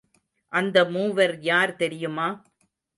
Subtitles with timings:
[0.53, 2.27] அந்த மூவர் யார் தெரியுமா?